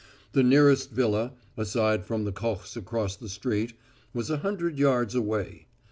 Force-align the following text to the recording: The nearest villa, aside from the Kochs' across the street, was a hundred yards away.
The 0.31 0.41
nearest 0.41 0.89
villa, 0.89 1.33
aside 1.55 2.07
from 2.07 2.23
the 2.23 2.31
Kochs' 2.31 2.75
across 2.75 3.15
the 3.15 3.29
street, 3.29 3.73
was 4.15 4.31
a 4.31 4.37
hundred 4.37 4.79
yards 4.79 5.13
away. 5.13 5.67